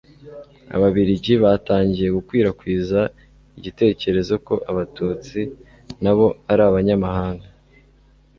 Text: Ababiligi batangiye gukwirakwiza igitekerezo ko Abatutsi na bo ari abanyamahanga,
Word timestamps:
Ababiligi 0.75 1.33
batangiye 1.43 2.09
gukwirakwiza 2.17 2.99
igitekerezo 3.59 4.33
ko 4.47 4.53
Abatutsi 4.71 5.39
na 6.03 6.11
bo 6.17 6.27
ari 6.51 6.61
abanyamahanga, 6.69 7.47